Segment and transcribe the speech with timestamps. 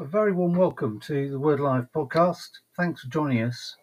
[0.00, 2.50] A very warm welcome to the Word Alive podcast.
[2.76, 3.74] Thanks for joining us.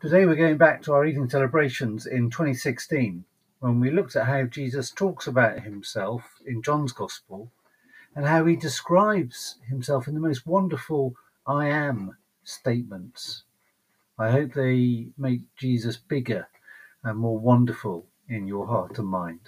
[0.00, 3.24] Today we're going back to our evening celebrations in 2016
[3.58, 7.50] when we looked at how Jesus talks about himself in John's Gospel
[8.14, 13.42] and how he describes himself in the most wonderful I am statements.
[14.16, 16.46] I hope they make Jesus bigger
[17.02, 19.40] and more wonderful in your heart and mind.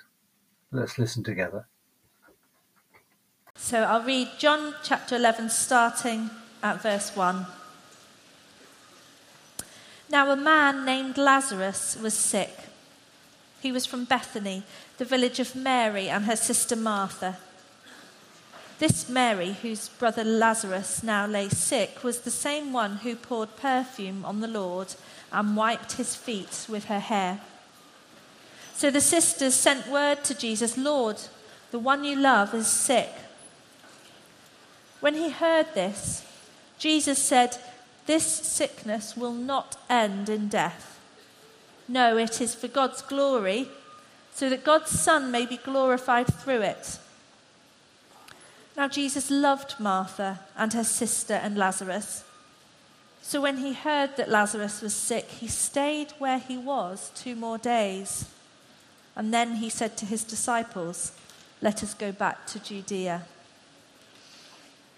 [0.72, 1.68] Let's listen together.
[3.64, 6.28] So I'll read John chapter 11, starting
[6.62, 7.46] at verse 1.
[10.10, 12.54] Now, a man named Lazarus was sick.
[13.62, 14.64] He was from Bethany,
[14.98, 17.38] the village of Mary and her sister Martha.
[18.80, 24.26] This Mary, whose brother Lazarus now lay sick, was the same one who poured perfume
[24.26, 24.94] on the Lord
[25.32, 27.40] and wiped his feet with her hair.
[28.74, 31.16] So the sisters sent word to Jesus Lord,
[31.70, 33.08] the one you love is sick.
[35.04, 36.24] When he heard this,
[36.78, 37.58] Jesus said,
[38.06, 40.98] This sickness will not end in death.
[41.86, 43.68] No, it is for God's glory,
[44.32, 46.98] so that God's Son may be glorified through it.
[48.78, 52.24] Now, Jesus loved Martha and her sister and Lazarus.
[53.20, 57.58] So when he heard that Lazarus was sick, he stayed where he was two more
[57.58, 58.24] days.
[59.14, 61.12] And then he said to his disciples,
[61.60, 63.26] Let us go back to Judea.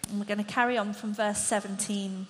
[0.08, 2.26] And we're going to carry on from verse 17.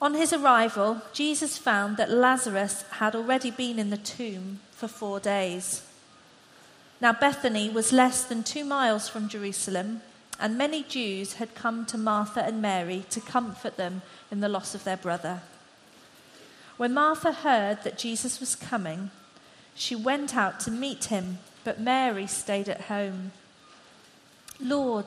[0.00, 5.18] On his arrival, Jesus found that Lazarus had already been in the tomb for four
[5.18, 5.82] days.
[7.00, 10.02] Now, Bethany was less than two miles from Jerusalem,
[10.40, 14.74] and many Jews had come to Martha and Mary to comfort them in the loss
[14.74, 15.42] of their brother.
[16.76, 19.10] When Martha heard that Jesus was coming,
[19.74, 23.32] she went out to meet him, but Mary stayed at home.
[24.60, 25.06] Lord,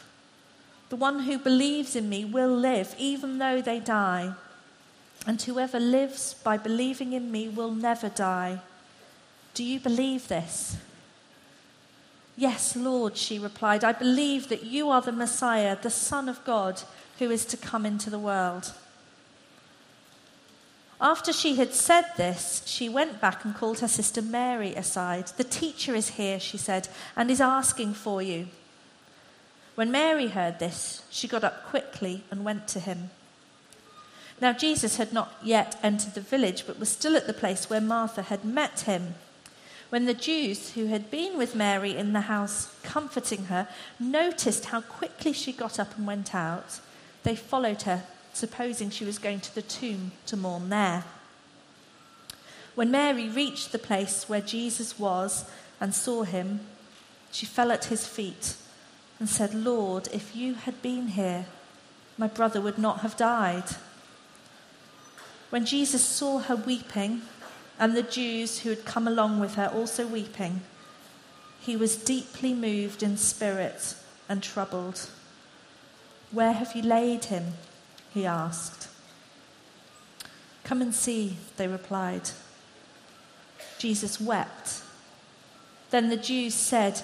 [0.91, 4.33] The one who believes in me will live, even though they die.
[5.25, 8.59] And whoever lives by believing in me will never die.
[9.53, 10.75] Do you believe this?
[12.35, 16.81] Yes, Lord, she replied, I believe that you are the Messiah, the Son of God,
[17.19, 18.73] who is to come into the world.
[20.99, 25.27] After she had said this, she went back and called her sister Mary aside.
[25.37, 28.47] The teacher is here, she said, and is asking for you.
[29.81, 33.09] When Mary heard this, she got up quickly and went to him.
[34.39, 37.81] Now, Jesus had not yet entered the village, but was still at the place where
[37.81, 39.15] Martha had met him.
[39.89, 43.67] When the Jews who had been with Mary in the house comforting her
[43.99, 46.79] noticed how quickly she got up and went out,
[47.23, 48.03] they followed her,
[48.33, 51.05] supposing she was going to the tomb to mourn there.
[52.75, 55.49] When Mary reached the place where Jesus was
[55.79, 56.59] and saw him,
[57.31, 58.57] she fell at his feet
[59.21, 61.45] and said, Lord, if you had been here,
[62.17, 63.65] my brother would not have died.
[65.51, 67.21] When Jesus saw her weeping,
[67.77, 70.61] and the Jews who had come along with her also weeping,
[71.59, 73.93] he was deeply moved in spirit
[74.27, 75.07] and troubled.
[76.31, 77.53] Where have you laid him?
[78.11, 78.87] he asked.
[80.63, 82.31] Come and see, they replied.
[83.77, 84.81] Jesus wept.
[85.91, 87.03] Then the Jews said,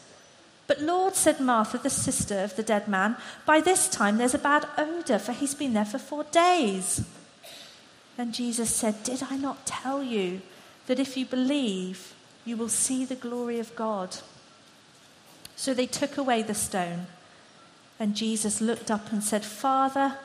[0.71, 4.37] But Lord, said Martha, the sister of the dead man, by this time there's a
[4.37, 7.03] bad odour, for he's been there for four days.
[8.15, 10.39] Then Jesus said, Did I not tell you
[10.87, 12.13] that if you believe,
[12.45, 14.15] you will see the glory of God?
[15.57, 17.07] So they took away the stone.
[17.99, 20.19] And Jesus looked up and said, Father,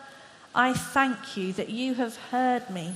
[0.55, 2.95] I thank you that you have heard me.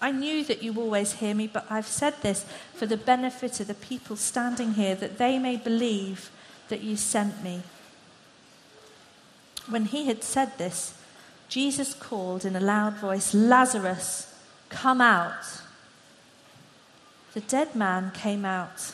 [0.00, 3.66] I knew that you always hear me, but I've said this for the benefit of
[3.66, 6.30] the people standing here, that they may believe
[6.68, 7.62] that you sent me.
[9.68, 10.94] When he had said this,
[11.48, 14.34] Jesus called in a loud voice, Lazarus,
[14.68, 15.60] come out.
[17.34, 18.92] The dead man came out,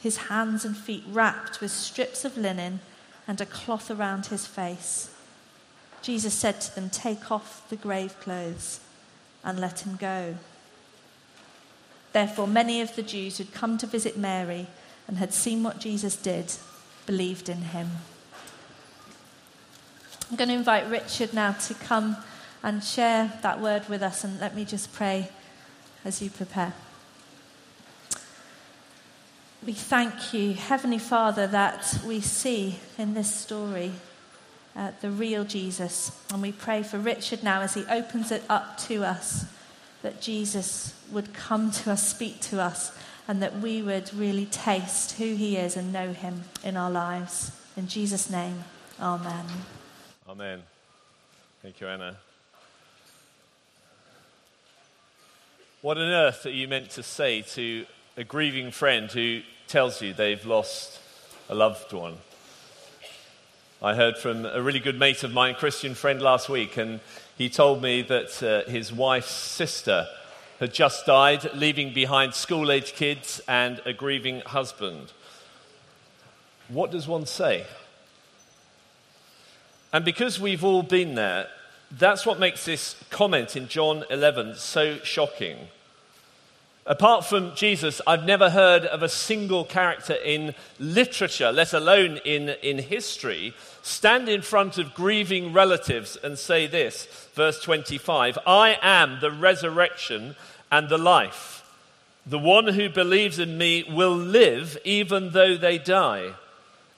[0.00, 2.80] his hands and feet wrapped with strips of linen
[3.26, 5.10] and a cloth around his face.
[6.02, 8.80] Jesus said to them, Take off the grave clothes
[9.42, 10.36] and let him go.
[12.12, 14.66] Therefore, many of the Jews who'd come to visit Mary
[15.08, 16.52] and had seen what Jesus did
[17.06, 17.90] believed in him.
[20.30, 22.16] I'm going to invite Richard now to come
[22.62, 25.28] and share that word with us, and let me just pray
[26.04, 26.72] as you prepare.
[29.64, 33.92] We thank you, Heavenly Father, that we see in this story
[34.76, 36.12] uh, the real Jesus.
[36.32, 39.46] And we pray for Richard now as he opens it up to us
[40.02, 42.92] that Jesus would come to us, speak to us,
[43.26, 47.52] and that we would really taste who he is and know him in our lives.
[47.76, 48.64] In Jesus' name,
[49.00, 49.46] amen.
[50.28, 50.62] Amen.
[51.62, 52.16] Thank you, Anna.
[55.80, 57.84] What on earth are you meant to say to
[58.16, 60.98] a grieving friend who tells you they've lost
[61.48, 62.16] a loved one?
[63.82, 67.00] I heard from a really good mate of mine, Christian friend, last week, and
[67.36, 70.06] he told me that uh, his wife's sister
[70.60, 75.12] had just died, leaving behind school age kids and a grieving husband.
[76.68, 77.66] What does one say?
[79.92, 81.48] And because we've all been there,
[81.90, 85.68] that's what makes this comment in John 11 so shocking.
[86.86, 92.50] Apart from Jesus, I've never heard of a single character in literature, let alone in,
[92.62, 99.18] in history, stand in front of grieving relatives and say this, verse 25 I am
[99.20, 100.36] the resurrection
[100.70, 101.62] and the life.
[102.26, 106.32] The one who believes in me will live even though they die,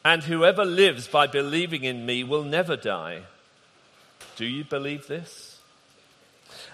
[0.04, 3.22] and whoever lives by believing in me will never die.
[4.34, 5.56] Do you believe this?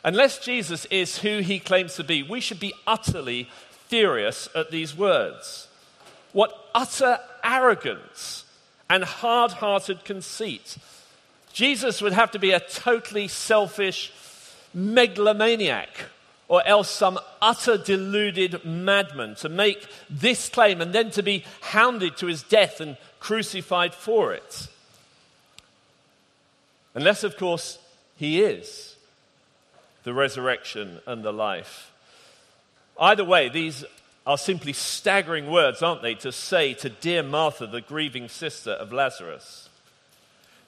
[0.04, 3.48] Unless Jesus is who he claims to be, we should be utterly
[3.86, 5.68] furious at these words.
[6.32, 8.44] What utter arrogance
[8.92, 10.76] and hard hearted conceit.
[11.52, 14.12] Jesus would have to be a totally selfish
[14.74, 15.88] megalomaniac
[16.46, 22.16] or else some utter deluded madman to make this claim and then to be hounded
[22.18, 24.68] to his death and crucified for it.
[26.94, 27.78] Unless, of course,
[28.16, 28.91] he is
[30.04, 31.92] the resurrection and the life.
[32.98, 33.84] Either way, these
[34.26, 38.92] are simply staggering words, aren't they, to say to dear Martha, the grieving sister of
[38.92, 39.68] Lazarus.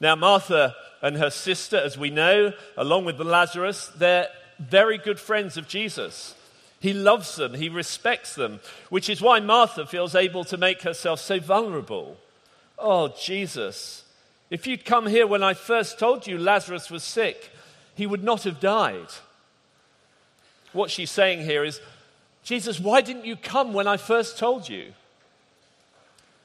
[0.01, 4.29] Now, Martha and her sister, as we know, along with Lazarus, they're
[4.59, 6.35] very good friends of Jesus.
[6.81, 8.61] He loves them, he respects them,
[8.91, 12.17] which is why Martha feels able to make herself so vulnerable.
[12.79, 14.05] Oh, Jesus,
[14.51, 17.51] if you'd come here when I first told you Lazarus was sick,
[17.95, 19.09] he would not have died.
[20.73, 21.81] What she's saying here is,
[22.43, 24.93] Jesus, why didn't you come when I first told you?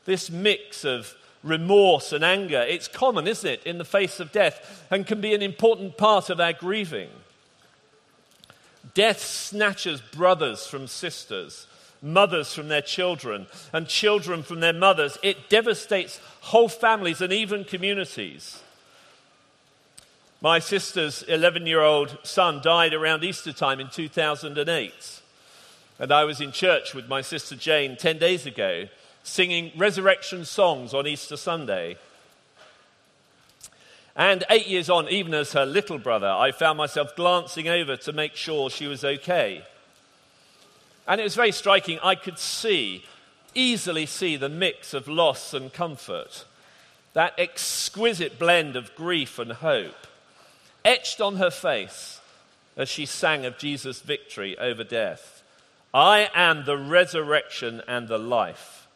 [0.06, 4.86] This mix of remorse and anger, it's common, isn't it, in the face of death,
[4.92, 7.10] and can be an important part of our grieving.
[8.94, 11.68] Death snatches brothers from sisters,
[12.02, 15.18] mothers from their children, and children from their mothers.
[15.22, 18.62] It devastates whole families and even communities.
[20.42, 25.22] My sister's 11 year old son died around Easter time in 2008.
[26.00, 28.86] And I was in church with my sister Jane 10 days ago,
[29.22, 31.98] singing resurrection songs on Easter Sunday.
[34.16, 38.14] And eight years on, even as her little brother, I found myself glancing over to
[38.14, 39.66] make sure she was okay.
[41.06, 42.00] And it was very striking.
[42.02, 43.04] I could see,
[43.54, 46.46] easily see, the mix of loss and comfort,
[47.12, 50.08] that exquisite blend of grief and hope,
[50.90, 52.20] etched on her face
[52.76, 55.44] as she sang of Jesus' victory over death.
[55.94, 58.88] I am the resurrection and the life.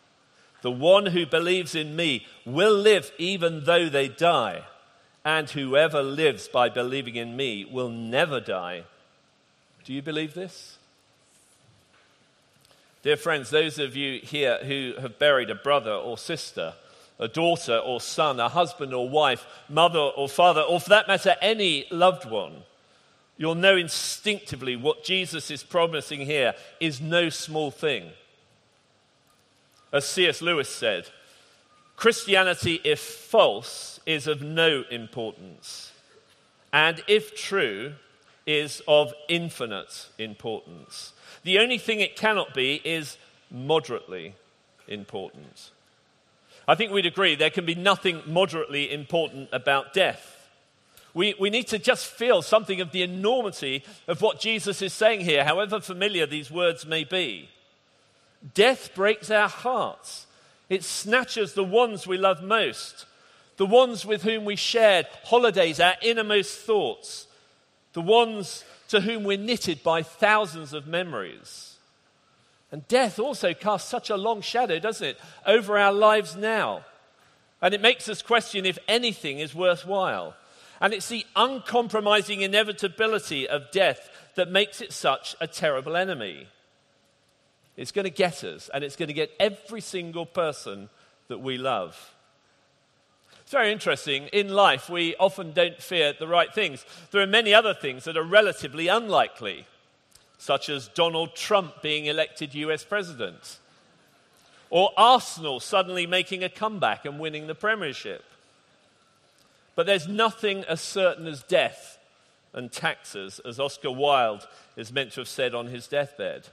[0.63, 4.63] The one who believes in me will live even though they die,
[5.23, 8.85] and whoever lives by believing in me will never die.
[9.85, 10.77] Do you believe this?
[13.03, 16.73] Dear friends, those of you here who have buried a brother or sister,
[17.19, 21.35] a daughter or son, a husband or wife, mother or father, or for that matter,
[21.41, 22.63] any loved one,
[23.37, 28.09] you'll know instinctively what Jesus is promising here is no small thing.
[29.91, 30.41] As C.S.
[30.41, 31.09] Lewis said,
[31.95, 35.91] Christianity, if false, is of no importance,
[36.71, 37.93] and if true,
[38.45, 41.13] is of infinite importance.
[41.43, 43.17] The only thing it cannot be is
[43.49, 44.35] moderately
[44.87, 45.71] important.
[46.67, 50.29] I think we'd agree there can be nothing moderately important about death.
[51.13, 55.21] We, we need to just feel something of the enormity of what Jesus is saying
[55.21, 57.49] here, however familiar these words may be.
[58.53, 60.25] Death breaks our hearts.
[60.69, 63.05] It snatches the ones we love most,
[63.57, 67.27] the ones with whom we shared holidays, our innermost thoughts,
[67.93, 71.72] the ones to whom we're knitted by thousands of memories.
[72.73, 76.83] And death also casts such a long shadow, doesn't it, over our lives now.
[77.61, 80.33] And it makes us question if anything is worthwhile.
[80.81, 86.47] And it's the uncompromising inevitability of death that makes it such a terrible enemy.
[87.77, 90.89] It's going to get us, and it's going to get every single person
[91.27, 92.15] that we love.
[93.43, 94.29] It's very interesting.
[94.33, 96.83] In life, we often don't fear the right things.
[97.11, 99.67] There are many other things that are relatively unlikely,
[100.43, 103.59] such as Donald Trump being elected US president,
[104.69, 108.25] or Arsenal suddenly making a comeback and winning the Premiership.
[109.75, 111.97] But there's nothing as certain as death
[112.51, 114.45] and taxes, as Oscar Wilde
[114.75, 116.49] is meant to have said on his deathbed.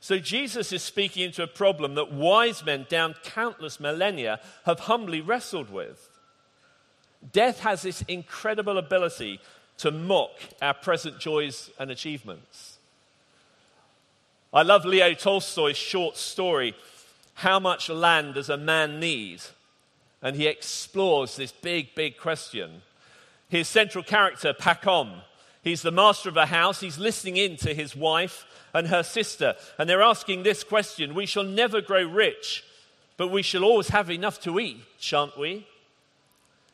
[0.00, 5.20] So Jesus is speaking into a problem that wise men down countless millennia have humbly
[5.20, 6.08] wrestled with.
[7.32, 9.40] Death has this incredible ability
[9.78, 12.78] to mock our present joys and achievements.
[14.52, 16.74] I love Leo Tolstoy's short story,
[17.34, 19.40] How Much Land Does a Man Need?
[20.22, 22.82] And he explores this big, big question.
[23.48, 25.22] His central character, Pacom,
[25.62, 29.54] he's the master of a house, he's listening in to his wife and her sister.
[29.78, 32.64] And they're asking this question We shall never grow rich,
[33.16, 35.66] but we shall always have enough to eat, shan't we?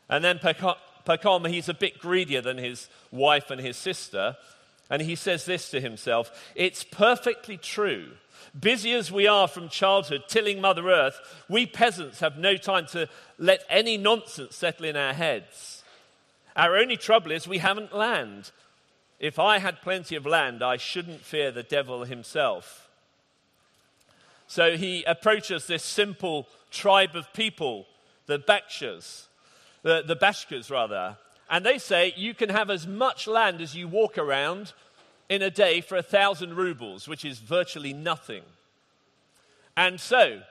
[0.09, 0.75] And then Pacom,
[1.07, 4.37] he's a bit greedier than his wife and his sister.
[4.89, 8.11] And he says this to himself It's perfectly true.
[8.57, 11.19] Busy as we are from childhood, tilling Mother Earth,
[11.49, 15.83] we peasants have no time to let any nonsense settle in our heads.
[16.55, 18.51] Our only trouble is we haven't land.
[19.19, 22.87] If I had plenty of land, I shouldn't fear the devil himself.
[24.47, 27.87] So he approaches this simple tribe of people,
[28.25, 29.25] the Bakshas,
[29.85, 31.15] the, the Bashkas rather,
[31.47, 34.73] and they say you can have as much land as you walk around
[35.29, 38.41] in a day for a thousand rubles, which is virtually nothing.
[39.77, 40.41] And so,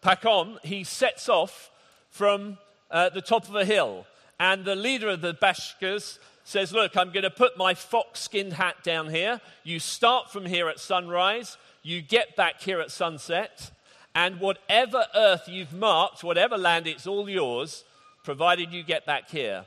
[0.00, 1.72] Pacom, he sets off
[2.10, 2.56] from
[2.88, 4.06] uh, the top of a hill,
[4.38, 8.52] and the leader of the Bashkas says, Look, I'm going to put my fox skinned
[8.52, 9.40] hat down here.
[9.64, 13.72] You start from here at sunrise, you get back here at sunset,
[14.14, 17.82] and whatever earth you've marked, whatever land, it's all yours,
[18.28, 19.64] provided you get back here.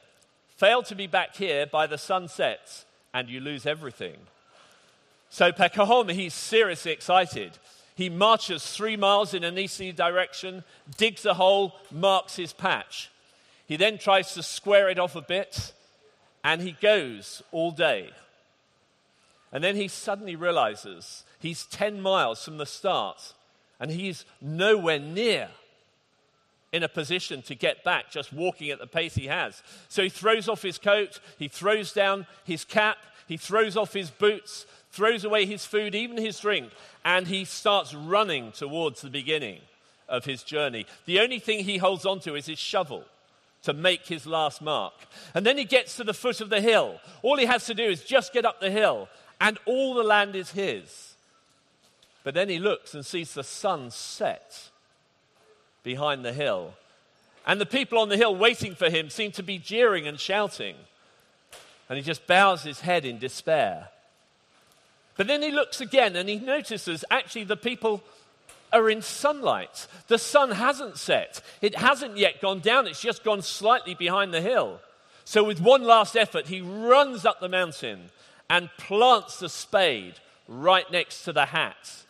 [0.56, 4.18] Fail to be back here by the sun sets, and you lose everything.
[5.32, 7.54] So Pekahom, he's seriously excited.
[7.96, 10.64] He marches three miles in an easterly direction,
[10.96, 13.10] digs a hole, marks his patch.
[13.66, 15.74] He then tries to square it off a bit,
[16.44, 18.12] and he goes all day.
[19.52, 23.34] And then he suddenly realizes he's 10 miles from the start
[23.80, 25.50] and he's nowhere near
[26.72, 29.62] in a position to get back just walking at the pace he has.
[29.90, 32.98] So he throws off his coat, he throws down his cap,
[33.28, 36.72] he throws off his boots, throws away his food, even his drink,
[37.04, 39.60] and he starts running towards the beginning
[40.08, 40.86] of his journey.
[41.06, 43.06] The only thing he holds onto is his shovel
[43.64, 44.94] to make his last mark.
[45.34, 47.00] And then he gets to the foot of the hill.
[47.22, 49.08] All he has to do is just get up the hill,
[49.40, 51.16] and all the land is his.
[52.24, 54.71] But then he looks and sees the sun set
[55.84, 56.74] behind the hill.
[57.46, 60.76] And the people on the hill waiting for him seem to be jeering and shouting.
[61.90, 63.90] And he just bows his head in despair.
[65.18, 68.04] But then he looks again and he notices actually the people
[68.72, 69.88] are in sunlight.
[70.08, 74.42] The sun hasn't set, it hasn't yet gone down, it's just gone slightly behind the
[74.42, 74.80] hill.
[75.26, 78.10] So, with one last effort, he runs up the mountain
[78.50, 80.16] and plants the spade
[80.48, 82.04] right next to the hat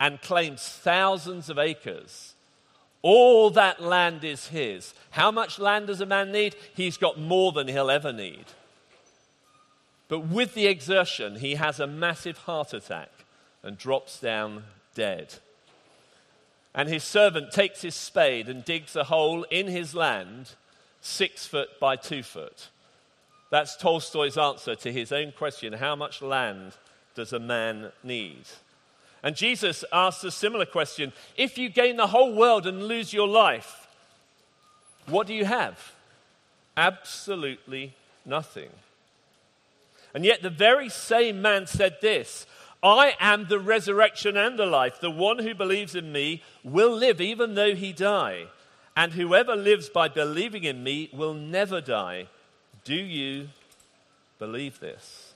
[0.00, 2.27] and claims thousands of acres.
[3.02, 4.92] All that land is his.
[5.10, 6.56] How much land does a man need?
[6.74, 8.44] He's got more than he'll ever need.
[10.08, 13.10] But with the exertion, he has a massive heart attack
[13.62, 14.64] and drops down
[14.94, 15.34] dead.
[16.74, 20.52] And his servant takes his spade and digs a hole in his land,
[21.00, 22.68] six foot by two foot.
[23.50, 26.76] That's Tolstoy's answer to his own question how much land
[27.14, 28.44] does a man need?
[29.22, 33.28] And Jesus asks a similar question if you gain the whole world and lose your
[33.28, 33.88] life,
[35.06, 35.92] what do you have?
[36.76, 37.94] Absolutely
[38.24, 38.70] nothing.
[40.14, 42.46] And yet, the very same man said this
[42.82, 45.00] I am the resurrection and the life.
[45.00, 48.46] The one who believes in me will live even though he die.
[48.96, 52.26] And whoever lives by believing in me will never die.
[52.84, 53.48] Do you
[54.38, 55.27] believe this?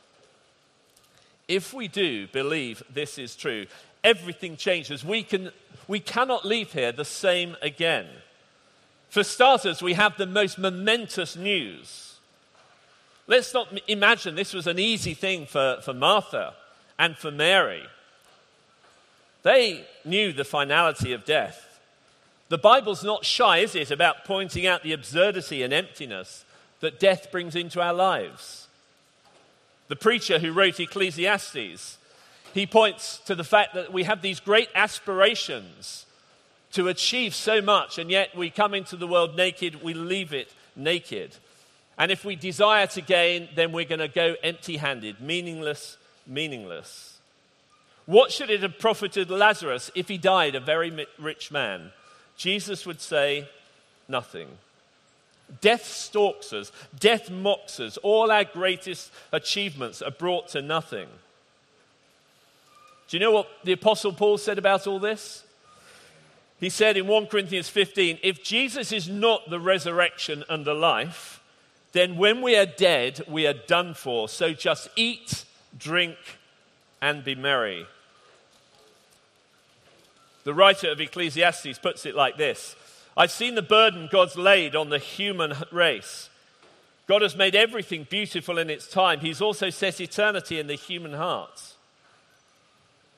[1.49, 3.67] If we do believe this is true,
[4.05, 5.05] everything changes.
[5.05, 5.51] We, can,
[5.89, 8.07] we cannot leave here the same again.
[9.09, 12.17] For starters, we have the most momentous news.
[13.27, 16.55] Let's not imagine this was an easy thing for, for Martha
[16.99, 17.83] and for Mary.
[19.43, 21.81] They knew the finality of death.
[22.49, 26.45] The Bible's not shy, is it, about pointing out the absurdity and emptiness
[26.81, 28.62] that death brings into our lives.
[29.93, 31.99] The preacher who wrote Ecclesiastes,
[32.55, 36.07] he points to the fact that we have these great aspirations
[36.71, 40.51] to achieve so much, and yet we come into the world naked, we leave it
[40.75, 41.37] naked.
[41.99, 47.19] And if we desire to gain, then we're going to go empty handed, meaningless, meaningless.
[48.07, 51.93] What should it have profited Lazarus if he died a very rich man?
[52.39, 53.47] Jesus would say,
[54.09, 54.49] nothing.
[55.61, 61.09] Death stalks us, death mocks us, all our greatest achievements are brought to nothing.
[63.09, 65.45] Do you know what the Apostle Paul said about all this?
[66.59, 71.41] He said in 1 Corinthians 15 if Jesus is not the resurrection and the life,
[71.93, 74.29] then when we are dead, we are done for.
[74.29, 75.45] So just eat,
[75.77, 76.17] drink,
[77.03, 77.87] and be merry.
[80.45, 82.77] The writer of Ecclesiastes puts it like this
[83.16, 86.31] I've seen the burden God's laid on the human race.
[87.07, 89.21] God has made everything beautiful in its time.
[89.21, 91.75] He's also set eternity in the human heart.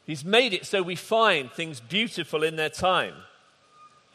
[0.07, 3.15] He's made it so we find things beautiful in their time.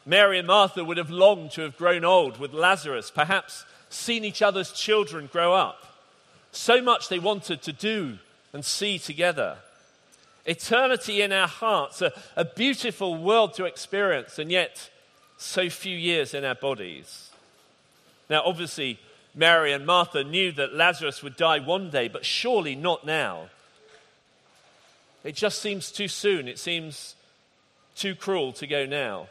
[0.06, 4.42] Mary and Martha would have longed to have grown old with Lazarus, perhaps seen each
[4.42, 5.86] other's children grow up.
[6.52, 8.18] So much they wanted to do
[8.54, 9.58] and see together.
[10.46, 14.90] Eternity in our hearts, a, a beautiful world to experience, and yet
[15.40, 17.30] so few years in our bodies.
[18.30, 19.00] Now, obviously,
[19.34, 23.50] Mary and Martha knew that Lazarus would die one day, but surely not now.
[25.24, 26.48] It just seems too soon.
[26.48, 27.16] It seems
[27.96, 29.28] too cruel to go now.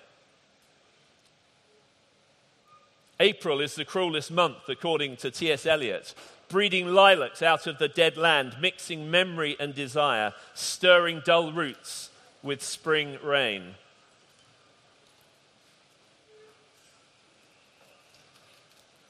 [3.21, 5.67] April is the cruelest month, according to T.S.
[5.67, 6.15] Eliot,
[6.49, 12.11] breeding lilacs out of the dead land, mixing memory and desire, stirring dull roots
[12.43, 13.75] with spring rain.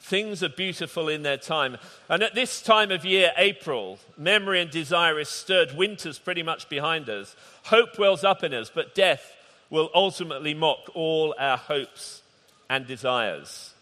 [0.08, 1.76] Things are beautiful in their time.
[2.08, 5.76] And at this time of year, April, memory and desire is stirred.
[5.76, 7.36] Winter's pretty much behind us.
[7.64, 9.36] Hope wells up in us, but death
[9.68, 12.22] will ultimately mock all our hopes
[12.70, 13.74] and desires.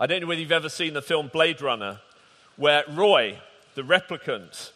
[0.00, 2.00] I don't know whether you've ever seen the film Blade Runner,
[2.56, 3.38] where Roy,
[3.74, 4.70] the replicant,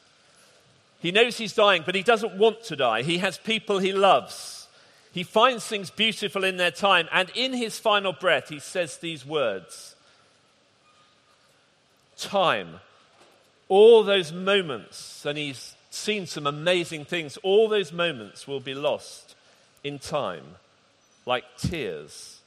[1.00, 3.00] he knows he's dying, but he doesn't want to die.
[3.00, 4.57] He has people he loves.
[5.12, 9.24] He finds things beautiful in their time, and in his final breath, he says these
[9.24, 9.94] words
[12.16, 12.80] Time,
[13.68, 19.34] all those moments, and he's seen some amazing things, all those moments will be lost
[19.84, 20.44] in time,
[21.26, 22.40] like tears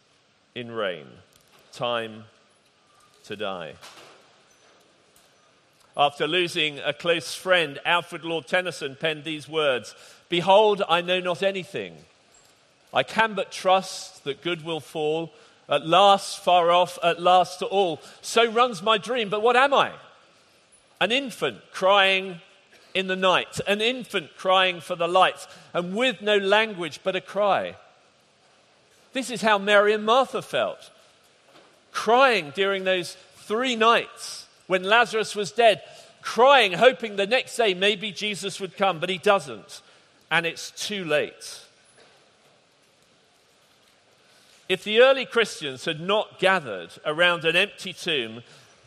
[0.55, 1.07] in rain.
[1.71, 2.25] Time
[3.25, 3.73] to die.
[5.95, 9.95] After losing a close friend, Alfred Lord Tennyson penned these words
[10.29, 11.95] Behold, I know not anything.
[12.93, 15.33] I can but trust that good will fall.
[15.69, 18.01] At last, far off, at last to all.
[18.21, 19.29] So runs my dream.
[19.29, 19.93] But what am I?
[20.99, 22.41] An infant crying
[22.93, 27.21] in the night, an infant crying for the light, and with no language but a
[27.21, 27.75] cry.
[29.13, 30.89] This is how Mary and Martha felt
[31.91, 35.81] crying during those three nights when Lazarus was dead,
[36.21, 39.81] crying, hoping the next day maybe Jesus would come, but he doesn't.
[40.29, 41.59] And it's too late.
[44.71, 48.41] If the early Christians had not gathered around an empty tomb,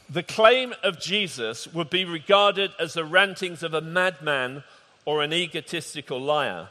[0.08, 4.64] the claim of Jesus would be regarded as the rantings of a madman
[5.04, 6.68] or an egotistical liar.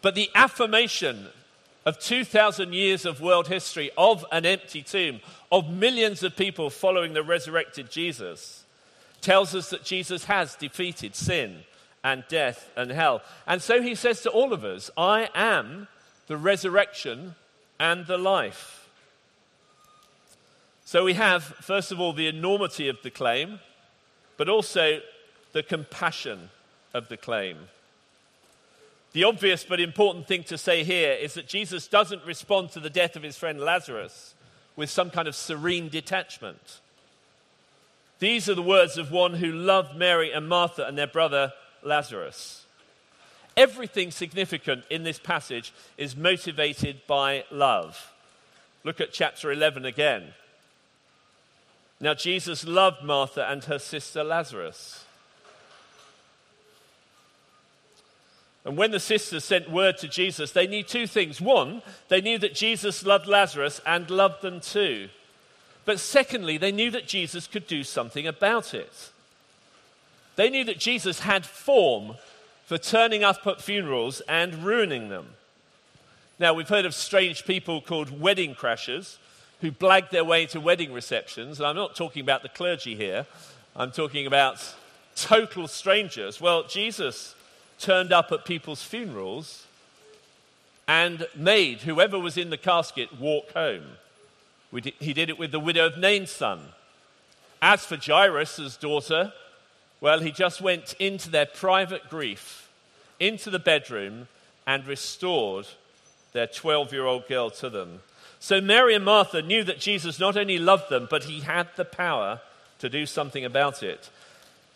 [0.00, 1.26] But the affirmation
[1.84, 5.20] of 2,000 years of world history, of an empty tomb,
[5.52, 8.64] of millions of people following the resurrected Jesus,
[9.20, 11.58] tells us that Jesus has defeated sin
[12.02, 13.20] and death and hell.
[13.46, 15.88] And so he says to all of us, I am
[16.26, 17.34] the resurrection
[17.78, 18.88] and the life.
[20.84, 23.60] So we have, first of all, the enormity of the claim,
[24.36, 25.00] but also
[25.52, 26.50] the compassion
[26.94, 27.58] of the claim.
[29.12, 32.90] The obvious but important thing to say here is that Jesus doesn't respond to the
[32.90, 34.34] death of his friend Lazarus
[34.76, 36.80] with some kind of serene detachment.
[38.18, 42.64] These are the words of one who loved Mary and Martha and their brother Lazarus.
[43.58, 48.12] Everything significant in this passage is motivated by love.
[48.84, 50.32] Look at chapter 11 again.
[52.00, 55.04] Now, Jesus loved Martha and her sister Lazarus.
[58.64, 61.40] And when the sisters sent word to Jesus, they knew two things.
[61.40, 65.08] One, they knew that Jesus loved Lazarus and loved them too.
[65.84, 69.10] But secondly, they knew that Jesus could do something about it.
[70.36, 72.14] They knew that Jesus had form
[72.68, 75.26] for turning up at funerals and ruining them.
[76.38, 79.16] Now, we've heard of strange people called wedding crashers
[79.62, 81.58] who blag their way to wedding receptions.
[81.58, 83.24] And I'm not talking about the clergy here,
[83.74, 84.62] I'm talking about
[85.16, 86.42] total strangers.
[86.42, 87.34] Well, Jesus
[87.78, 89.66] turned up at people's funerals
[90.86, 93.84] and made whoever was in the casket walk home.
[95.00, 96.60] He did it with the widow of Nain's son.
[97.62, 99.32] As for Jairus' daughter,
[100.00, 102.70] well, he just went into their private grief,
[103.18, 104.28] into the bedroom,
[104.66, 105.66] and restored
[106.32, 108.00] their 12 year old girl to them.
[108.40, 111.84] So Mary and Martha knew that Jesus not only loved them, but he had the
[111.84, 112.40] power
[112.78, 114.10] to do something about it.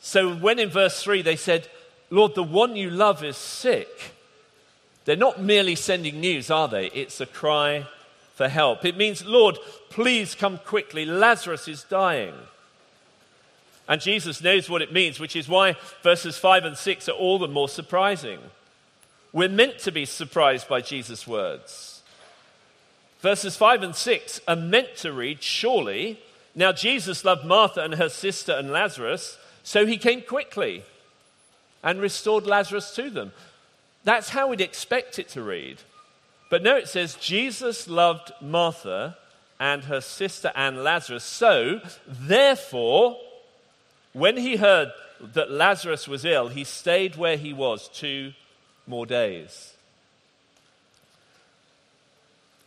[0.00, 1.68] So when in verse 3 they said,
[2.10, 4.14] Lord, the one you love is sick,
[5.04, 6.86] they're not merely sending news, are they?
[6.86, 7.86] It's a cry
[8.34, 8.84] for help.
[8.84, 9.58] It means, Lord,
[9.90, 11.04] please come quickly.
[11.04, 12.34] Lazarus is dying.
[13.92, 17.38] And Jesus knows what it means, which is why verses 5 and 6 are all
[17.38, 18.38] the more surprising.
[19.34, 22.00] We're meant to be surprised by Jesus' words.
[23.20, 26.18] Verses 5 and 6 are meant to read, Surely,
[26.54, 30.84] now Jesus loved Martha and her sister and Lazarus, so he came quickly
[31.82, 33.32] and restored Lazarus to them.
[34.04, 35.76] That's how we'd expect it to read.
[36.48, 39.18] But no, it says Jesus loved Martha
[39.60, 41.24] and her sister and Lazarus.
[41.24, 43.18] So, therefore,
[44.12, 44.92] when he heard
[45.34, 48.32] that Lazarus was ill, he stayed where he was two
[48.86, 49.74] more days.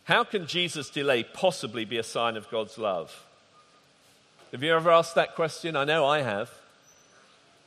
[0.04, 3.24] How can Jesus' delay possibly be a sign of God's love?
[4.52, 5.76] Have you ever asked that question?
[5.76, 6.50] I know I have.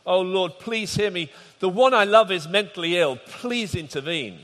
[0.05, 1.29] Oh Lord, please hear me.
[1.59, 3.17] The one I love is mentally ill.
[3.17, 4.39] Please intervene.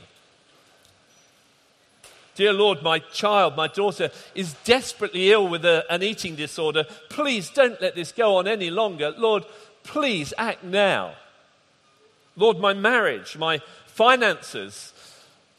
[2.36, 6.84] Dear Lord, my child, my daughter, is desperately ill with a, an eating disorder.
[7.08, 9.10] Please don't let this go on any longer.
[9.16, 9.44] Lord,
[9.82, 11.14] please act now.
[12.36, 14.92] Lord, my marriage, my finances,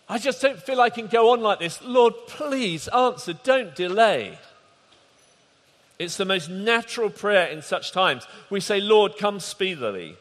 [0.08, 1.82] I just don't feel I can go on like this.
[1.82, 3.34] Lord, please answer.
[3.34, 4.38] Don't delay.
[5.98, 8.28] It's the most natural prayer in such times.
[8.52, 10.16] We say, Lord, come speedily.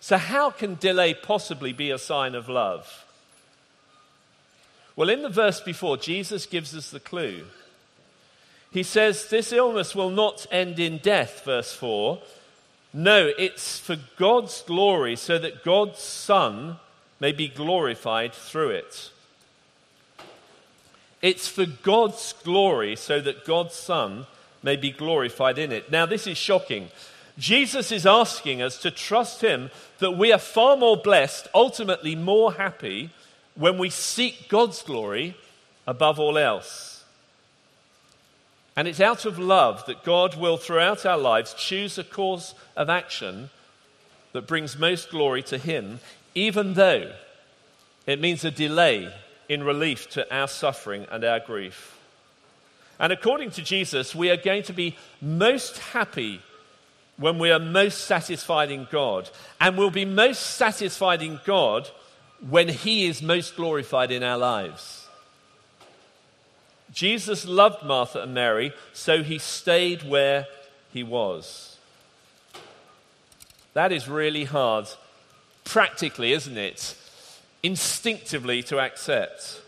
[0.00, 3.04] So, how can delay possibly be a sign of love?
[4.96, 7.44] Well, in the verse before, Jesus gives us the clue.
[8.70, 12.18] He says, This illness will not end in death, verse 4.
[12.94, 16.76] No, it's for God's glory, so that God's Son
[17.20, 19.10] may be glorified through it.
[21.22, 24.26] It's for God's glory, so that God's Son
[24.62, 25.90] may be glorified in it.
[25.90, 26.88] Now, this is shocking.
[27.38, 32.54] Jesus is asking us to trust Him that we are far more blessed, ultimately more
[32.54, 33.10] happy,
[33.54, 35.36] when we seek God's glory
[35.86, 37.04] above all else.
[38.76, 42.88] And it's out of love that God will, throughout our lives, choose a course of
[42.88, 43.50] action
[44.32, 46.00] that brings most glory to Him,
[46.34, 47.12] even though
[48.06, 49.12] it means a delay
[49.48, 51.98] in relief to our suffering and our grief.
[52.98, 56.40] And according to Jesus, we are going to be most happy
[57.18, 59.28] when we are most satisfied in God.
[59.60, 61.90] And we'll be most satisfied in God
[62.48, 65.06] when He is most glorified in our lives.
[66.92, 70.46] Jesus loved Martha and Mary, so He stayed where
[70.92, 71.76] He was.
[73.74, 74.88] That is really hard,
[75.64, 76.96] practically, isn't it?
[77.62, 79.60] Instinctively to accept.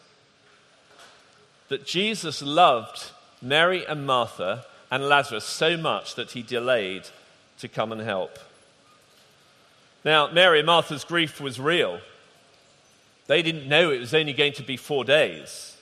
[1.68, 3.10] That Jesus loved
[3.40, 7.04] Mary and Martha and Lazarus so much that he delayed
[7.58, 8.38] to come and help.
[10.04, 12.00] Now, Mary and Martha's grief was real.
[13.26, 15.76] They didn't know it was only going to be four days.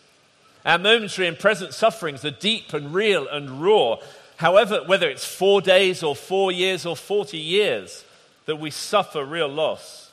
[0.64, 3.96] Our momentary and present sufferings are deep and real and raw.
[4.36, 8.04] However, whether it's four days or four years or 40 years
[8.46, 10.10] that we suffer real loss.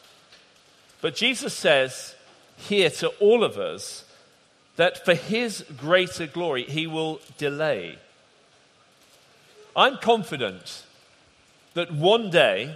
[1.01, 2.15] But Jesus says
[2.57, 4.05] here to all of us
[4.75, 7.97] that for his greater glory, he will delay.
[9.75, 10.83] I'm confident
[11.73, 12.75] that one day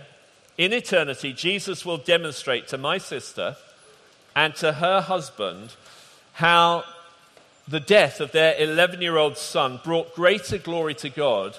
[0.57, 3.55] in eternity, Jesus will demonstrate to my sister
[4.35, 5.75] and to her husband
[6.33, 6.83] how
[7.67, 11.57] the death of their 11 year old son brought greater glory to God,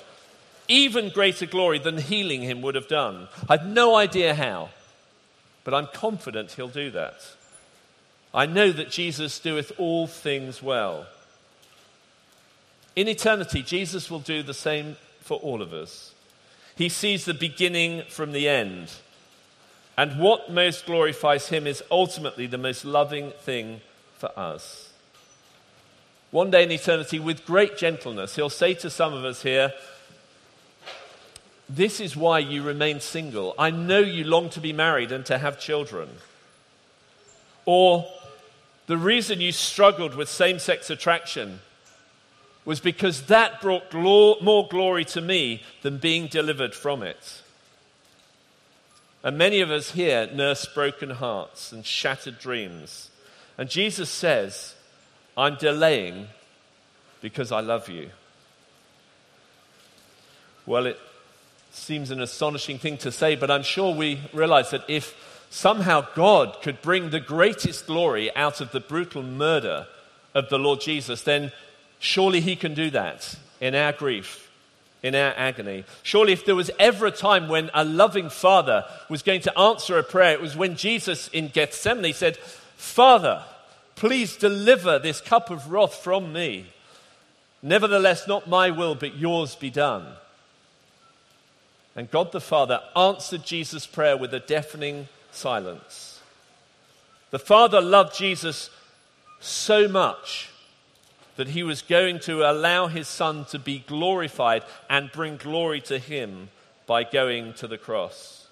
[0.68, 3.28] even greater glory than healing him would have done.
[3.48, 4.70] I've no idea how,
[5.62, 7.26] but I'm confident he'll do that.
[8.34, 11.06] I know that Jesus doeth all things well.
[12.96, 16.12] In eternity, Jesus will do the same for all of us.
[16.76, 18.92] He sees the beginning from the end.
[19.96, 23.80] And what most glorifies him is ultimately the most loving thing
[24.18, 24.92] for us.
[26.30, 29.72] One day in eternity, with great gentleness, he'll say to some of us here,
[31.68, 33.54] This is why you remain single.
[33.56, 36.08] I know you long to be married and to have children.
[37.66, 38.06] Or,
[38.86, 41.60] the reason you struggled with same sex attraction
[42.64, 47.42] was because that brought more glory to me than being delivered from it.
[49.24, 53.10] And many of us here nurse broken hearts and shattered dreams.
[53.56, 54.74] And Jesus says,
[55.34, 56.28] I'm delaying
[57.22, 58.10] because I love you.
[60.66, 61.00] Well, it
[61.72, 65.14] seems an astonishing thing to say, but I'm sure we realize that if
[65.48, 69.86] somehow God could bring the greatest glory out of the brutal murder
[70.34, 71.50] of the Lord Jesus, then
[71.98, 74.43] surely He can do that in our grief,
[75.04, 75.84] in our agony.
[76.02, 79.98] Surely, if there was ever a time when a loving Father was going to answer
[79.98, 83.44] a prayer, it was when Jesus in Gethsemane said, Father,
[83.96, 86.66] please deliver this cup of wrath from me.
[87.62, 90.06] Nevertheless, not my will, but yours be done.
[91.94, 96.22] And God the Father answered Jesus' prayer with a deafening silence.
[97.30, 98.70] The Father loved Jesus
[99.38, 100.48] so much
[101.36, 105.98] that he was going to allow his Son to be glorified and bring glory to
[105.98, 106.48] him
[106.86, 108.46] by going to the cross.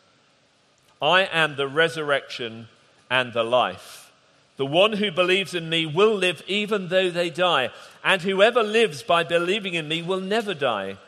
[1.01, 2.69] I am the resurrection
[3.11, 4.11] and the life.
[4.57, 7.71] The one who believes in me will live even though they die,
[8.05, 10.99] and whoever lives by believing in me will never die.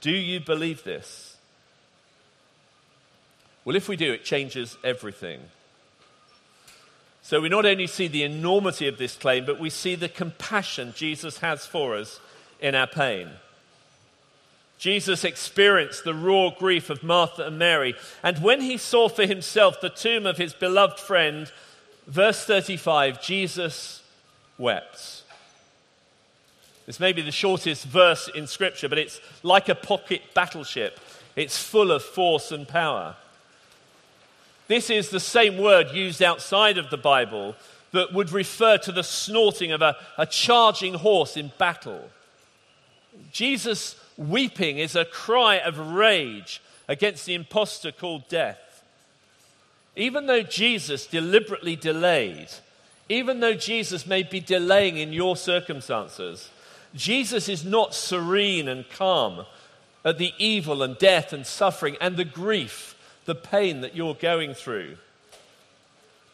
[0.00, 1.36] Do you believe this?
[3.64, 5.40] Well, if we do, it changes everything.
[7.24, 10.92] So we not only see the enormity of this claim, but we see the compassion
[10.94, 12.20] Jesus has for us
[12.60, 13.30] in our pain.
[14.76, 19.80] Jesus experienced the raw grief of Martha and Mary, and when he saw for himself
[19.80, 21.50] the tomb of his beloved friend,
[22.06, 24.02] verse 35, Jesus
[24.58, 25.22] wept.
[26.84, 31.00] This may be the shortest verse in Scripture, but it's like a pocket battleship.
[31.36, 33.16] It's full of force and power.
[34.66, 37.54] This is the same word used outside of the Bible
[37.92, 42.10] that would refer to the snorting of a, a charging horse in battle.
[43.30, 48.58] Jesus weeping is a cry of rage against the impostor called death.
[49.96, 52.48] Even though Jesus deliberately delayed,
[53.08, 56.50] even though Jesus may be delaying in your circumstances,
[56.94, 59.46] Jesus is not serene and calm
[60.04, 62.93] at the evil and death and suffering and the grief
[63.24, 64.96] the pain that you're going through.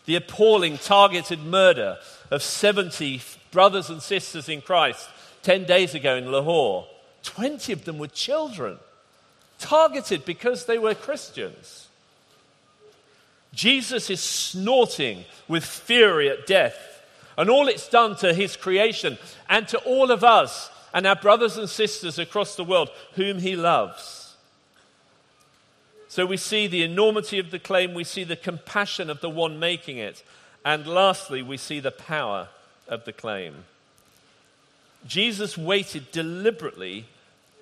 [0.06, 1.98] The appalling targeted murder
[2.30, 5.08] of 70 brothers and sisters in Christ
[5.42, 6.86] 10 days ago in Lahore.
[7.22, 8.78] 20 of them were children,
[9.58, 11.88] targeted because they were Christians.
[13.52, 16.90] Jesus is snorting with fury at death
[17.36, 21.56] and all it's done to his creation and to all of us and our brothers
[21.56, 24.19] and sisters across the world whom he loves.
[26.10, 29.60] So we see the enormity of the claim, we see the compassion of the one
[29.60, 30.24] making it,
[30.64, 32.48] and lastly, we see the power
[32.88, 33.54] of the claim.
[35.06, 37.06] Jesus waited deliberately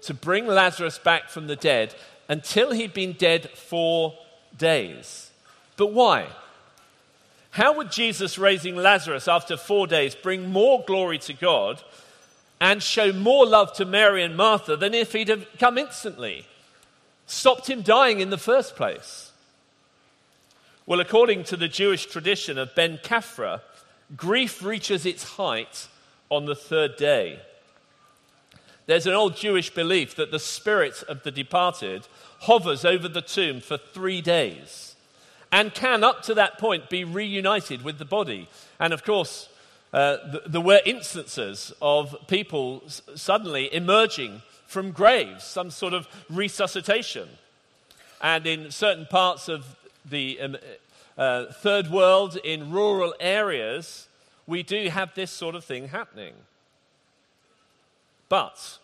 [0.00, 1.94] to bring Lazarus back from the dead
[2.26, 4.14] until he'd been dead four
[4.56, 5.30] days.
[5.76, 6.28] But why?
[7.50, 11.82] How would Jesus raising Lazarus after four days bring more glory to God
[12.62, 16.46] and show more love to Mary and Martha than if he'd have come instantly?
[17.28, 19.30] Stopped him dying in the first place?
[20.86, 23.60] Well, according to the Jewish tradition of Ben Kapra,
[24.16, 25.86] grief reaches its height
[26.30, 27.40] on the third day.
[28.86, 32.08] There's an old Jewish belief that the spirit of the departed
[32.40, 34.96] hovers over the tomb for three days
[35.52, 38.48] and can, up to that point, be reunited with the body.
[38.80, 39.48] And of course,
[39.92, 46.06] uh, th- there were instances of people s- suddenly emerging from graves, some sort of
[46.30, 47.28] resuscitation.
[48.20, 50.56] And in certain parts of the um,
[51.16, 54.06] uh, third world, in rural areas,
[54.46, 56.34] we do have this sort of thing happening.
[58.28, 58.78] But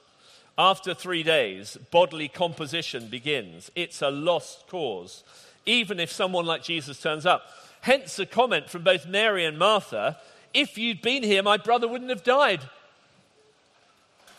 [0.58, 3.70] after three days, bodily composition begins.
[3.76, 5.22] It's a lost cause,
[5.66, 7.42] even if someone like Jesus turns up.
[7.82, 10.16] Hence a comment from both Mary and Martha
[10.54, 12.60] if you'd been here, my brother wouldn't have died.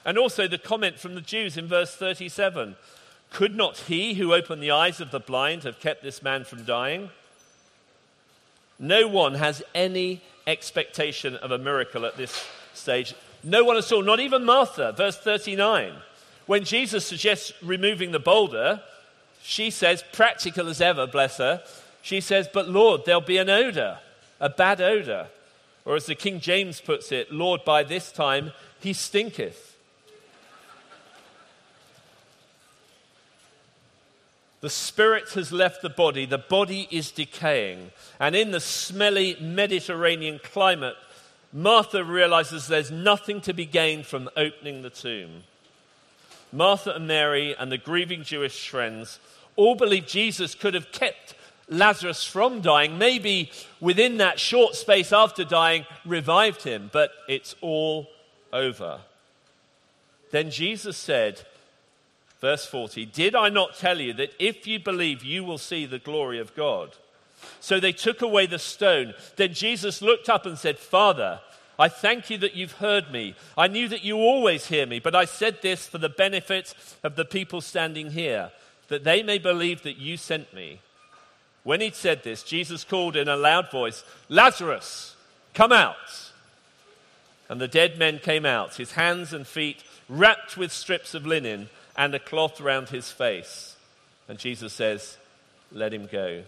[0.05, 2.75] And also the comment from the Jews in verse 37
[3.31, 6.63] Could not he who opened the eyes of the blind have kept this man from
[6.63, 7.09] dying?
[8.77, 13.15] No one has any expectation of a miracle at this stage.
[13.43, 14.93] No one at all, not even Martha.
[14.95, 15.93] Verse 39.
[16.45, 18.81] When Jesus suggests removing the boulder,
[19.41, 21.63] she says, practical as ever, bless her,
[22.01, 23.97] She says, But Lord, there'll be an odor,
[24.39, 25.27] a bad odor.
[25.85, 29.74] Or as the King James puts it, Lord, by this time he stinketh.
[34.65, 37.91] The spirit has left the body, the body is decaying.
[38.19, 40.95] And in the smelly Mediterranean climate,
[41.53, 45.43] Martha realizes there's nothing to be gained from opening the tomb.
[46.51, 49.19] Martha and Mary and the grieving Jewish friends
[49.55, 51.35] all believe Jesus could have kept
[51.69, 58.07] Lazarus from dying, maybe within that short space after dying, revived him, but it's all
[58.51, 59.01] over.
[60.31, 61.43] Then Jesus said,
[62.45, 65.97] verse 40, Did I not tell you that if you believe, you will see the
[65.97, 66.91] glory of God?
[67.59, 69.15] So they took away the stone.
[69.35, 71.39] Then Jesus looked up and said, Father,
[71.79, 73.33] I thank you that you've heard me.
[73.57, 77.15] I knew that you always hear me, but I said this for the benefit of
[77.15, 78.51] the people standing here,
[78.89, 80.81] that they may believe that you sent me.
[81.63, 85.15] When he'd said this, Jesus called in a loud voice, Lazarus,
[85.55, 85.95] come out.
[87.49, 91.69] And the dead man came out, his hands and feet wrapped with strips of linen
[91.97, 93.75] and a cloth round his face.
[94.27, 95.17] And Jesus says,
[95.71, 96.43] Let him go.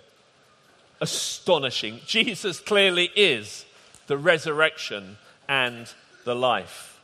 [1.00, 2.02] Astonishing.
[2.06, 3.66] Jesus clearly is
[4.08, 5.92] the resurrection and
[6.24, 7.00] the life.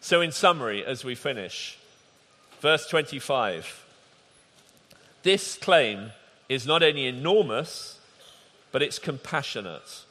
[0.00, 1.78] So, in summary, as we finish,
[2.60, 3.84] verse 25
[5.26, 6.12] this claim
[6.48, 7.98] is not only enormous,
[8.70, 10.04] but it's compassionate.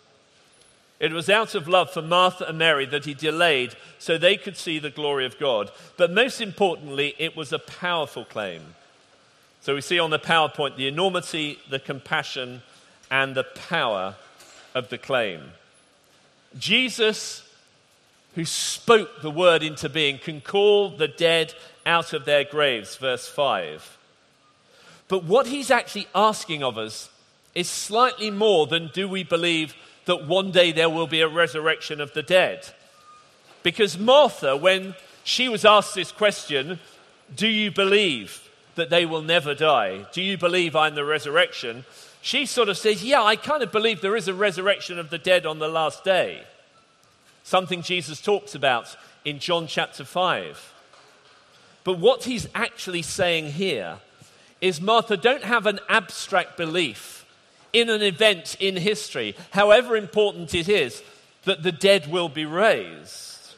[0.99, 4.55] It was out of love for Martha and Mary that he delayed so they could
[4.55, 5.71] see the glory of God.
[5.97, 8.62] But most importantly, it was a powerful claim.
[9.62, 12.62] So we see on the PowerPoint the enormity, the compassion,
[13.12, 14.15] and the power
[14.73, 15.41] of the claim.
[16.58, 17.43] Jesus,
[18.36, 21.53] who spoke the word into being, can call the dead
[21.86, 23.97] out of their graves, verse 5.
[25.08, 27.10] But what he's actually asking of us
[27.53, 31.99] is slightly more than do we believe that one day there will be a resurrection
[31.99, 32.69] of the dead?
[33.63, 36.79] Because Martha, when she was asked this question,
[37.35, 40.05] do you believe that they will never die?
[40.11, 41.85] Do you believe I'm the resurrection?
[42.21, 45.17] She sort of says, Yeah, I kind of believe there is a resurrection of the
[45.17, 46.43] dead on the last day.
[47.43, 50.73] Something Jesus talks about in John chapter 5.
[51.83, 53.99] But what he's actually saying here
[54.61, 57.24] is Martha, don't have an abstract belief
[57.75, 61.03] in an event in history, however important it is,
[61.43, 63.53] that the dead will be raised.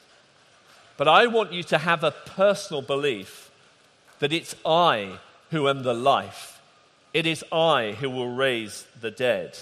[0.98, 3.52] But I want you to have a personal belief
[4.18, 5.20] that it's I
[5.52, 6.60] who am the life.
[7.14, 9.56] It is I who will raise the dead.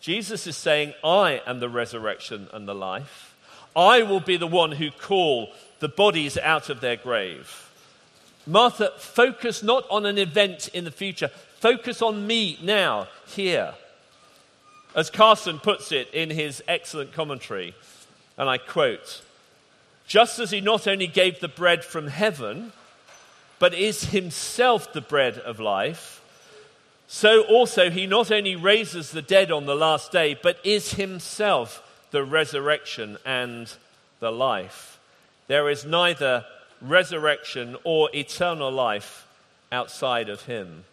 [0.00, 3.36] Jesus is saying, I am the resurrection and the life.
[3.76, 7.70] I will be the one who call the bodies out of their grave.
[8.46, 13.74] Martha, focus not on an event in the future, focus on me now, here.
[14.94, 17.74] As Carson puts it in his excellent commentary,
[18.38, 19.22] and I quote
[20.06, 22.72] Just as he not only gave the bread from heaven,
[23.58, 26.22] but is himself the bread of life,
[27.08, 31.82] so also he not only raises the dead on the last day, but is himself
[32.10, 33.72] the resurrection and
[34.20, 34.98] the life.
[35.46, 36.44] There is neither
[36.80, 39.26] resurrection, or eternal life
[39.72, 40.84] outside of him.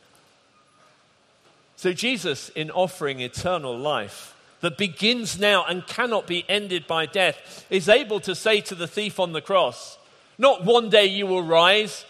[1.76, 7.66] So, Jesus, in offering eternal life that begins now and cannot be ended by death,
[7.70, 9.98] is able to say to the thief on the cross,
[10.38, 12.06] Not one day you will rise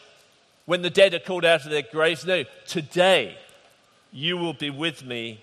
[0.65, 2.25] when the dead are called out of their graves.
[2.25, 3.37] No, today
[4.11, 5.39] you will be with me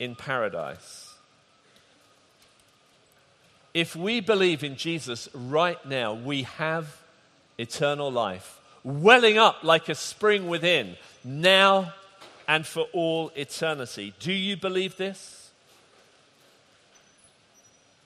[0.00, 1.14] in paradise.
[3.72, 6.96] If we believe in Jesus right now, we have
[7.58, 11.92] eternal life, welling up like a spring within, now
[12.50, 14.12] and for all eternity.
[14.18, 15.50] Do you believe this?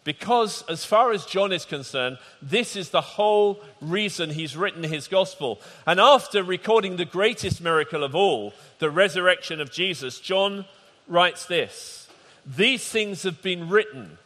[0.04, 5.08] Because, as far as John is concerned, this is the whole reason he's written his
[5.08, 5.62] gospel.
[5.86, 10.66] And after recording the greatest miracle of all, the resurrection of Jesus, John
[11.08, 12.06] writes this
[12.44, 14.18] These things have been written.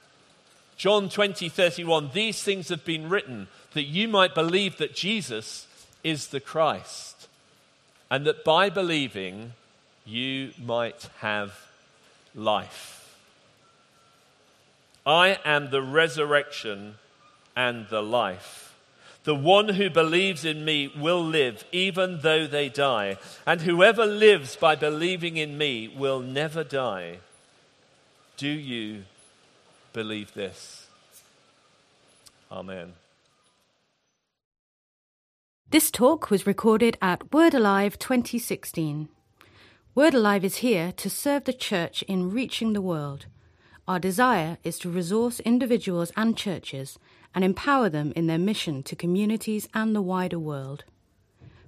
[0.76, 5.68] John 20, 31, these things have been written that you might believe that Jesus
[6.02, 7.28] is the Christ,
[8.10, 9.52] and that by believing
[10.08, 11.52] you might have
[12.34, 13.16] life.
[15.04, 16.94] I am the resurrection
[17.54, 18.74] and the life.
[19.24, 24.56] The one who believes in me will live even though they die, and whoever lives
[24.56, 27.18] by believing in me will never die.
[28.38, 29.04] Do you
[29.92, 30.86] believe this?
[32.50, 32.94] Amen.
[35.68, 39.10] This talk was recorded at Word Alive 2016.
[39.98, 43.26] Word Alive is here to serve the church in reaching the world.
[43.88, 47.00] Our desire is to resource individuals and churches
[47.34, 50.84] and empower them in their mission to communities and the wider world.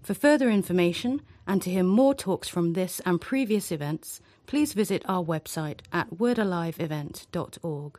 [0.00, 5.02] For further information and to hear more talks from this and previous events, please visit
[5.08, 7.98] our website at wordaliveevent.org.